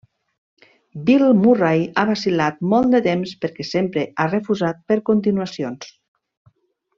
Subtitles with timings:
[1.09, 5.93] Bill Murray ha vacil·lat molt de temps perquè sempre ha refusat fer continuacions.